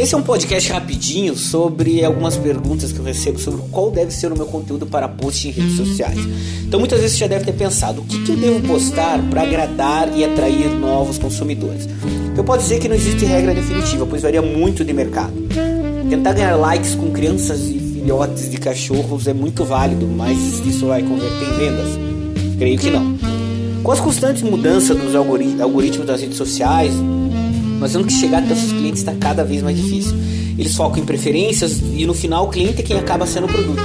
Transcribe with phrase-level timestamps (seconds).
[0.00, 4.32] Esse é um podcast rapidinho sobre algumas perguntas que eu recebo sobre qual deve ser
[4.32, 6.18] o meu conteúdo para post em redes sociais.
[6.66, 9.42] Então muitas vezes você já deve ter pensado, o que, que eu devo postar para
[9.42, 11.86] agradar e atrair novos consumidores?
[12.34, 15.34] Eu posso dizer que não existe regra definitiva, pois varia muito de mercado.
[16.08, 21.02] Tentar ganhar likes com crianças e filhotes de cachorros é muito válido, mas isso vai
[21.02, 21.88] converter em vendas?
[22.56, 23.18] Creio que não.
[23.82, 26.94] Com as constantes mudanças dos algoritmos das redes sociais,
[27.80, 30.14] nós vemos que chegar até os clientes está cada vez mais difícil.
[30.58, 33.82] Eles focam em preferências e no final o cliente é quem acaba sendo o produto.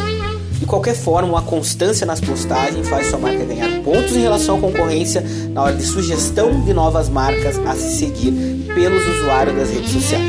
[0.59, 4.59] De qualquer forma, a constância nas postagens faz sua marca ganhar pontos em relação à
[4.59, 8.31] concorrência na hora de sugestão de novas marcas a se seguir
[8.73, 10.23] pelos usuários das redes sociais.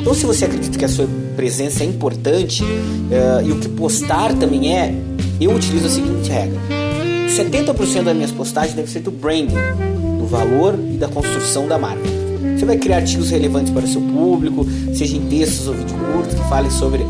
[0.00, 4.32] Então, se você acredita que a sua presença é importante uh, e o que postar
[4.34, 4.94] também é,
[5.38, 6.58] eu utilizo a seguinte regra:
[7.28, 9.56] 70% das minhas postagens deve ser do branding,
[10.18, 12.19] do valor e da construção da marca.
[12.60, 16.46] Você vai criar artigos relevantes para seu público, seja em textos ou vídeo curtos que
[16.46, 17.06] falem sobre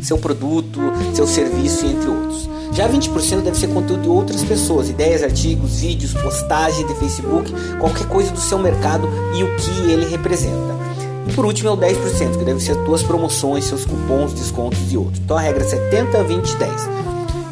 [0.00, 0.78] seu produto,
[1.12, 2.48] seu serviço, entre outros.
[2.72, 8.06] Já 20% deve ser conteúdo de outras pessoas, ideias, artigos, vídeos, postagem de Facebook, qualquer
[8.06, 10.76] coisa do seu mercado e o que ele representa.
[11.28, 14.96] E por último é o 10%, que deve ser suas promoções, seus cupons, descontos e
[14.96, 15.18] outros.
[15.18, 16.88] Então a regra é 70, 20, 10.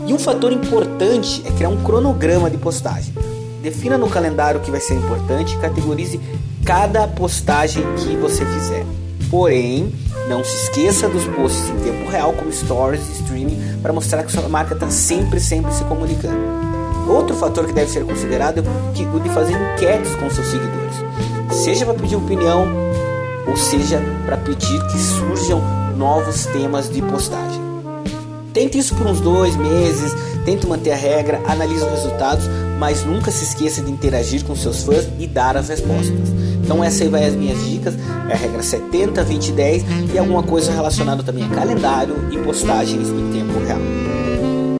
[0.07, 3.13] E um fator importante é criar um cronograma de postagem.
[3.61, 6.21] Defina no calendário o que vai ser importante e categorize
[6.69, 8.85] cada postagem que você fizer.
[9.31, 9.91] Porém,
[10.29, 14.31] não se esqueça dos posts em tempo real, como stories e streaming, para mostrar que
[14.31, 16.37] sua marca está sempre, sempre se comunicando.
[17.09, 20.97] Outro fator que deve ser considerado é o de fazer enquetes com seus seguidores,
[21.65, 22.67] seja para pedir opinião
[23.47, 25.63] ou seja para pedir que surjam
[25.97, 27.63] novos temas de postagem.
[28.53, 32.45] Tente isso por uns dois meses, tente manter a regra, analise os resultados,
[32.79, 36.29] mas nunca se esqueça de interagir com seus fãs e dar as respostas.
[36.63, 37.95] Então essa aí vai as minhas dicas,
[38.29, 39.85] é a regra 70, 20, 10
[40.15, 43.98] e alguma coisa relacionada também a calendário e postagens em tempo real.